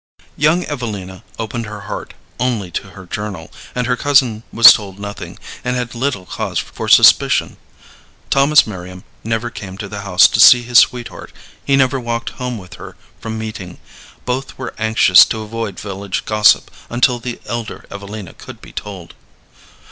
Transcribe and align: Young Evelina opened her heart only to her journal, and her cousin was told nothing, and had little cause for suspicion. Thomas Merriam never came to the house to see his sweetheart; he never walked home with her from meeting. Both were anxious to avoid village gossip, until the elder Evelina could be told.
Young 0.35 0.63
Evelina 0.65 1.23
opened 1.37 1.67
her 1.67 1.81
heart 1.81 2.15
only 2.39 2.71
to 2.71 2.89
her 2.97 3.05
journal, 3.05 3.51
and 3.75 3.85
her 3.85 3.95
cousin 3.95 4.41
was 4.51 4.73
told 4.73 4.97
nothing, 4.97 5.37
and 5.63 5.75
had 5.75 5.93
little 5.93 6.25
cause 6.25 6.57
for 6.57 6.87
suspicion. 6.89 7.57
Thomas 8.31 8.65
Merriam 8.65 9.03
never 9.23 9.51
came 9.51 9.77
to 9.77 9.87
the 9.87 10.01
house 10.01 10.27
to 10.29 10.39
see 10.39 10.63
his 10.63 10.79
sweetheart; 10.79 11.31
he 11.63 11.75
never 11.75 11.99
walked 11.99 12.31
home 12.41 12.57
with 12.57 12.77
her 12.81 12.95
from 13.19 13.37
meeting. 13.37 13.77
Both 14.25 14.57
were 14.57 14.73
anxious 14.79 15.23
to 15.25 15.41
avoid 15.41 15.79
village 15.79 16.25
gossip, 16.25 16.71
until 16.89 17.19
the 17.19 17.39
elder 17.45 17.85
Evelina 17.91 18.33
could 18.33 18.59
be 18.59 18.71
told. 18.71 19.13